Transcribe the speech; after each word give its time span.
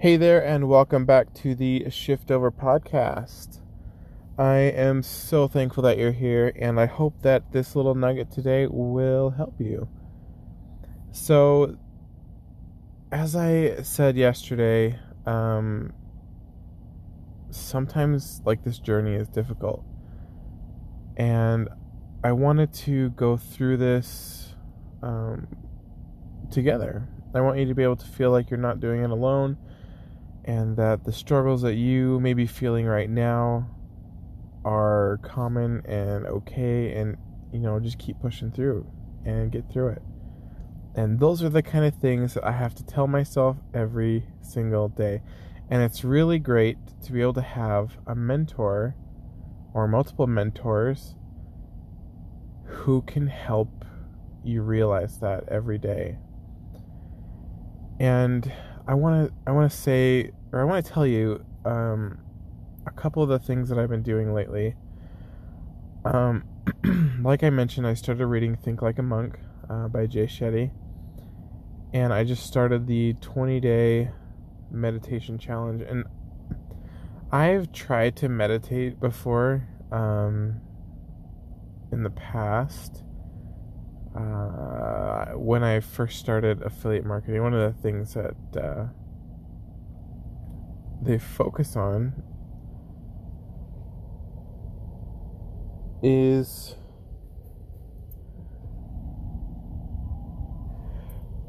Hey 0.00 0.16
there, 0.16 0.40
and 0.46 0.68
welcome 0.68 1.06
back 1.06 1.34
to 1.42 1.56
the 1.56 1.90
Shift 1.90 2.30
Over 2.30 2.52
podcast. 2.52 3.58
I 4.38 4.58
am 4.58 5.02
so 5.02 5.48
thankful 5.48 5.82
that 5.82 5.98
you're 5.98 6.12
here, 6.12 6.52
and 6.54 6.78
I 6.78 6.86
hope 6.86 7.22
that 7.22 7.50
this 7.50 7.74
little 7.74 7.96
nugget 7.96 8.30
today 8.30 8.68
will 8.70 9.30
help 9.30 9.56
you. 9.58 9.88
So, 11.10 11.76
as 13.10 13.34
I 13.34 13.82
said 13.82 14.16
yesterday, 14.16 15.00
um, 15.26 15.92
sometimes 17.50 18.40
like 18.44 18.62
this 18.62 18.78
journey 18.78 19.16
is 19.16 19.26
difficult, 19.26 19.84
and 21.16 21.68
I 22.22 22.30
wanted 22.30 22.72
to 22.84 23.10
go 23.10 23.36
through 23.36 23.78
this 23.78 24.54
um, 25.02 25.48
together. 26.52 27.08
I 27.34 27.40
want 27.40 27.58
you 27.58 27.66
to 27.66 27.74
be 27.74 27.82
able 27.82 27.96
to 27.96 28.06
feel 28.06 28.30
like 28.30 28.48
you're 28.48 28.60
not 28.60 28.78
doing 28.78 29.02
it 29.02 29.10
alone 29.10 29.58
and 30.48 30.78
that 30.78 31.04
the 31.04 31.12
struggles 31.12 31.60
that 31.60 31.74
you 31.74 32.18
may 32.20 32.32
be 32.32 32.46
feeling 32.46 32.86
right 32.86 33.10
now 33.10 33.68
are 34.64 35.20
common 35.22 35.82
and 35.84 36.26
okay 36.26 36.94
and 36.94 37.18
you 37.52 37.60
know 37.60 37.78
just 37.78 37.98
keep 37.98 38.18
pushing 38.18 38.50
through 38.50 38.90
and 39.26 39.52
get 39.52 39.70
through 39.70 39.88
it. 39.88 40.02
And 40.94 41.20
those 41.20 41.42
are 41.42 41.50
the 41.50 41.62
kind 41.62 41.84
of 41.84 41.94
things 41.94 42.32
that 42.32 42.44
I 42.44 42.52
have 42.52 42.74
to 42.76 42.84
tell 42.84 43.06
myself 43.06 43.58
every 43.74 44.24
single 44.40 44.88
day. 44.88 45.20
And 45.70 45.82
it's 45.82 46.02
really 46.02 46.38
great 46.38 46.78
to 47.04 47.12
be 47.12 47.20
able 47.20 47.34
to 47.34 47.42
have 47.42 47.98
a 48.06 48.14
mentor 48.14 48.96
or 49.74 49.86
multiple 49.86 50.26
mentors 50.26 51.14
who 52.64 53.02
can 53.02 53.26
help 53.26 53.84
you 54.42 54.62
realize 54.62 55.20
that 55.20 55.44
every 55.48 55.78
day. 55.78 56.16
And 58.00 58.50
I 58.88 58.94
want 58.94 59.28
to 59.28 59.34
I 59.46 59.52
want 59.52 59.70
to 59.70 59.76
say 59.76 60.32
or 60.50 60.60
I 60.60 60.64
want 60.64 60.84
to 60.84 60.90
tell 60.90 61.06
you 61.06 61.44
um, 61.66 62.18
a 62.86 62.90
couple 62.90 63.22
of 63.22 63.28
the 63.28 63.38
things 63.38 63.68
that 63.68 63.78
I've 63.78 63.90
been 63.90 64.02
doing 64.02 64.32
lately. 64.32 64.76
Um, 66.06 66.44
like 67.22 67.44
I 67.44 67.50
mentioned, 67.50 67.86
I 67.86 67.92
started 67.92 68.26
reading 68.26 68.56
Think 68.56 68.80
Like 68.80 68.98
a 68.98 69.02
Monk 69.02 69.38
uh, 69.68 69.88
by 69.88 70.06
Jay 70.06 70.26
Shetty, 70.26 70.70
and 71.92 72.14
I 72.14 72.24
just 72.24 72.46
started 72.46 72.86
the 72.86 73.12
20 73.20 73.60
day 73.60 74.10
meditation 74.70 75.38
challenge. 75.38 75.82
And 75.82 76.04
I've 77.30 77.72
tried 77.72 78.16
to 78.16 78.28
meditate 78.30 78.98
before 79.00 79.68
um, 79.92 80.62
in 81.92 82.04
the 82.04 82.10
past. 82.10 83.02
Uh, 84.18 85.26
when 85.34 85.62
I 85.62 85.78
first 85.78 86.18
started 86.18 86.60
affiliate 86.62 87.06
marketing, 87.06 87.40
one 87.40 87.54
of 87.54 87.72
the 87.72 87.80
things 87.80 88.14
that 88.14 88.34
uh, 88.60 88.86
they 91.00 91.18
focus 91.18 91.76
on 91.76 92.20
is 96.02 96.74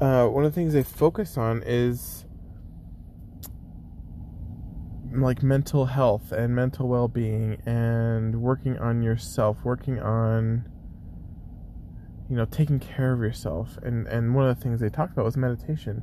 uh, 0.00 0.26
one 0.26 0.44
of 0.44 0.52
the 0.52 0.54
things 0.54 0.72
they 0.72 0.84
focus 0.84 1.36
on 1.36 1.64
is 1.66 2.24
like 5.12 5.42
mental 5.42 5.86
health 5.86 6.30
and 6.30 6.54
mental 6.54 6.86
well-being 6.86 7.60
and 7.66 8.40
working 8.40 8.78
on 8.78 9.02
yourself 9.02 9.64
working 9.64 9.98
on 9.98 10.64
you 12.30 12.36
know 12.36 12.46
taking 12.46 12.78
care 12.78 13.12
of 13.12 13.20
yourself 13.20 13.76
and 13.82 14.06
and 14.06 14.34
one 14.34 14.48
of 14.48 14.56
the 14.56 14.62
things 14.62 14.80
they 14.80 14.88
talked 14.88 15.12
about 15.12 15.24
was 15.24 15.36
meditation 15.36 16.02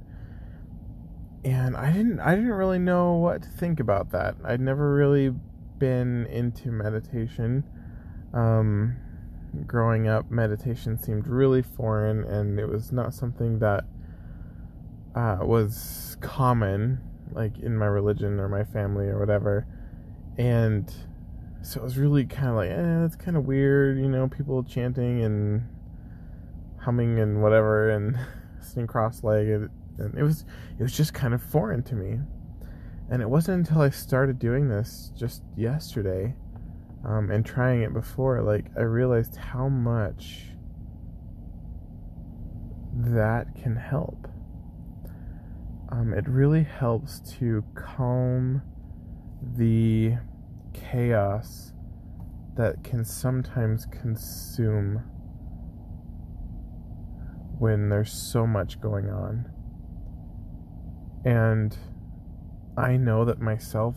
and 1.43 1.77
I 1.77 1.91
didn't 1.91 2.19
I 2.19 2.35
didn't 2.35 2.51
really 2.51 2.79
know 2.79 3.13
what 3.13 3.43
to 3.43 3.49
think 3.49 3.79
about 3.79 4.11
that. 4.11 4.35
I'd 4.43 4.59
never 4.59 4.93
really 4.93 5.33
been 5.79 6.25
into 6.25 6.71
meditation. 6.71 7.63
Um, 8.33 8.97
growing 9.65 10.07
up, 10.07 10.29
meditation 10.29 11.01
seemed 11.01 11.27
really 11.27 11.61
foreign, 11.61 12.23
and 12.23 12.59
it 12.59 12.67
was 12.67 12.91
not 12.91 13.13
something 13.13 13.59
that 13.59 13.85
uh, 15.15 15.37
was 15.41 16.17
common, 16.21 16.99
like 17.31 17.57
in 17.59 17.77
my 17.77 17.85
religion 17.85 18.39
or 18.39 18.49
my 18.49 18.63
family 18.65 19.05
or 19.07 19.19
whatever. 19.19 19.65
And 20.37 20.93
so 21.61 21.79
it 21.79 21.83
was 21.83 21.97
really 21.97 22.25
kind 22.25 22.49
of 22.49 22.55
like, 22.55 22.69
eh, 22.69 23.05
it's 23.05 23.15
kind 23.15 23.37
of 23.37 23.45
weird, 23.45 23.97
you 23.97 24.09
know, 24.09 24.27
people 24.27 24.63
chanting 24.63 25.23
and 25.23 25.67
humming 26.87 27.19
and 27.19 27.41
whatever, 27.43 27.89
and 27.89 28.17
sitting 28.61 28.87
cross-legged 28.87 29.69
and 29.99 30.17
it 30.17 30.23
was 30.23 30.45
it 30.79 30.83
was 30.83 30.95
just 30.95 31.13
kind 31.13 31.33
of 31.33 31.43
foreign 31.43 31.83
to 31.83 31.95
me. 31.95 32.19
And 33.09 33.21
it 33.21 33.29
wasn't 33.29 33.67
until 33.67 33.81
I 33.81 33.89
started 33.89 34.39
doing 34.39 34.69
this 34.69 35.11
just 35.17 35.43
yesterday, 35.57 36.33
um, 37.05 37.29
and 37.29 37.45
trying 37.45 37.81
it 37.81 37.93
before, 37.93 38.41
like 38.41 38.65
I 38.77 38.81
realized 38.81 39.35
how 39.35 39.67
much 39.67 40.43
that 42.93 43.47
can 43.61 43.75
help. 43.75 44.29
Um, 45.89 46.13
it 46.13 46.25
really 46.27 46.63
helps 46.63 47.19
to 47.39 47.65
calm 47.75 48.61
the 49.55 50.15
chaos 50.73 51.73
that 52.55 52.81
can 52.83 53.03
sometimes 53.03 53.85
consume 53.85 55.01
when 57.59 57.89
there's 57.89 58.11
so 58.11 58.45
much 58.45 58.79
going 58.79 59.09
on. 59.09 59.51
And 61.25 61.77
I 62.77 62.97
know 62.97 63.25
that 63.25 63.39
myself, 63.39 63.95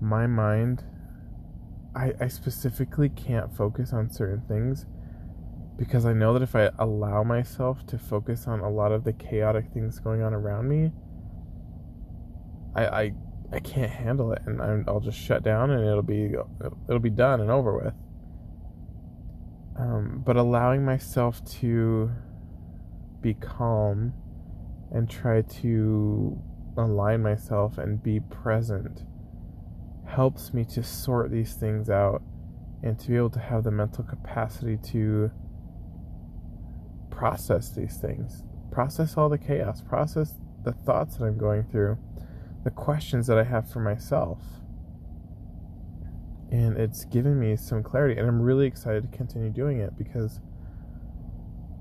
my 0.00 0.26
mind, 0.26 0.84
I, 1.94 2.14
I 2.20 2.28
specifically 2.28 3.08
can't 3.08 3.54
focus 3.54 3.92
on 3.92 4.10
certain 4.10 4.42
things 4.48 4.86
because 5.78 6.04
I 6.04 6.12
know 6.12 6.32
that 6.32 6.42
if 6.42 6.56
I 6.56 6.70
allow 6.78 7.22
myself 7.22 7.86
to 7.86 7.98
focus 7.98 8.46
on 8.46 8.60
a 8.60 8.68
lot 8.68 8.90
of 8.90 9.04
the 9.04 9.12
chaotic 9.12 9.66
things 9.72 10.00
going 10.00 10.22
on 10.22 10.34
around 10.34 10.68
me, 10.68 10.92
I 12.74 12.86
I, 12.86 13.12
I 13.52 13.60
can't 13.60 13.90
handle 13.90 14.32
it, 14.32 14.42
and 14.46 14.60
i 14.60 14.90
will 14.90 15.00
just 15.00 15.18
shut 15.18 15.42
down, 15.42 15.70
and 15.70 15.86
it'll 15.86 16.02
be 16.02 16.34
it'll 16.88 16.98
be 16.98 17.10
done 17.10 17.40
and 17.40 17.50
over 17.50 17.76
with. 17.76 17.94
Um, 19.78 20.22
but 20.26 20.36
allowing 20.36 20.84
myself 20.84 21.44
to 21.60 22.10
be 23.20 23.34
calm 23.34 24.12
and 24.92 25.08
try 25.08 25.42
to 25.42 26.40
align 26.76 27.22
myself 27.22 27.78
and 27.78 28.02
be 28.02 28.20
present 28.20 29.02
helps 30.06 30.54
me 30.54 30.64
to 30.64 30.82
sort 30.82 31.30
these 31.30 31.54
things 31.54 31.90
out 31.90 32.22
and 32.82 32.98
to 32.98 33.08
be 33.08 33.16
able 33.16 33.30
to 33.30 33.40
have 33.40 33.64
the 33.64 33.70
mental 33.70 34.04
capacity 34.04 34.78
to 34.78 35.30
process 37.10 37.70
these 37.70 37.96
things, 37.96 38.44
process 38.70 39.16
all 39.16 39.28
the 39.28 39.38
chaos, 39.38 39.82
process 39.82 40.34
the 40.64 40.72
thoughts 40.72 41.16
that 41.16 41.24
I'm 41.24 41.36
going 41.36 41.64
through, 41.64 41.98
the 42.64 42.70
questions 42.70 43.26
that 43.26 43.38
I 43.38 43.44
have 43.44 43.70
for 43.70 43.80
myself. 43.80 44.38
And 46.50 46.78
it's 46.78 47.04
given 47.04 47.38
me 47.38 47.56
some 47.56 47.82
clarity, 47.82 48.18
and 48.18 48.26
I'm 48.26 48.40
really 48.40 48.66
excited 48.66 49.10
to 49.10 49.16
continue 49.16 49.50
doing 49.50 49.80
it 49.80 49.98
because 49.98 50.40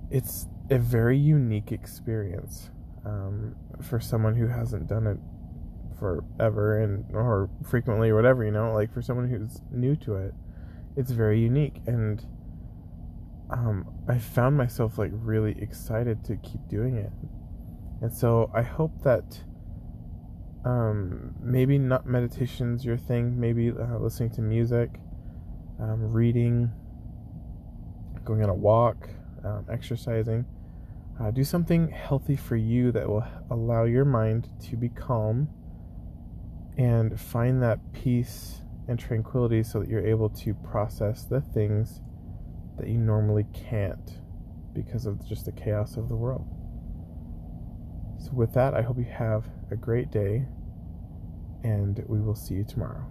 it's 0.10 0.48
a 0.70 0.78
very 0.78 1.18
unique 1.18 1.72
experience 1.72 2.70
um, 3.06 3.56
for 3.82 4.00
someone 4.00 4.36
who 4.36 4.48
hasn't 4.48 4.88
done 4.88 5.08
it 5.08 5.18
forever 6.00 6.84
and 6.84 7.06
or 7.14 7.50
frequently 7.64 8.10
or 8.10 8.16
whatever 8.16 8.44
you 8.44 8.52
know 8.52 8.72
like 8.74 8.94
for 8.94 9.02
someone 9.02 9.28
who's 9.28 9.62
new 9.72 9.96
to 9.96 10.16
it 10.16 10.34
it's 10.98 11.12
very 11.12 11.40
unique. 11.40 11.82
And 11.86 12.26
um, 13.50 13.86
i 14.10 14.18
found 14.18 14.58
myself 14.58 14.98
like 14.98 15.12
really 15.14 15.56
excited 15.62 16.26
to 16.26 16.36
keep 16.38 16.68
doing 16.68 16.98
it. 16.98 17.12
And 18.02 18.12
so 18.12 18.52
i 18.54 18.62
hope 18.62 18.92
that 19.04 19.44
um, 20.66 21.34
maybe 21.42 21.78
not 21.78 22.06
meditation's 22.06 22.84
your 22.84 22.98
thing 22.98 23.40
maybe 23.40 23.70
uh, 23.70 23.98
listening 24.00 24.32
to 24.32 24.42
music 24.42 25.00
um, 25.80 26.12
reading 26.12 26.70
going 28.26 28.44
on 28.44 28.50
a 28.50 28.54
walk 28.54 29.08
um, 29.46 29.66
exercising 29.72 30.46
uh, 31.20 31.32
do 31.32 31.44
something 31.44 31.90
healthy 31.90 32.36
for 32.36 32.56
you 32.56 32.92
that 32.92 33.08
will 33.08 33.26
allow 33.50 33.86
your 33.86 34.06
mind 34.06 34.50
to 34.62 34.76
be 34.76 34.90
calm 34.90 35.50
and 36.78 37.20
find 37.20 37.62
that 37.64 37.80
peace 37.92 38.62
and 38.88 39.00
tranquility 39.00 39.64
so 39.64 39.80
that 39.80 39.90
you're 39.90 40.06
able 40.06 40.30
to 40.30 40.54
process 40.54 41.24
the 41.24 41.42
things 41.42 42.02
that 42.78 42.88
you 42.88 42.98
normally 42.98 43.46
can't 43.54 44.20
because 44.74 45.08
of 45.08 45.28
just 45.28 45.46
the 45.46 45.52
chaos 45.52 45.98
of 45.98 46.08
the 46.08 46.16
world. 46.16 46.48
So, 48.20 48.32
with 48.34 48.54
that, 48.54 48.76
I 48.76 48.82
hope 48.82 48.98
you 48.98 49.06
have 49.06 49.50
a 49.72 49.76
great 49.76 50.12
day 50.12 50.46
and 51.64 52.04
we 52.08 52.20
will 52.22 52.36
see 52.36 52.54
you 52.54 52.64
tomorrow. 52.64 53.06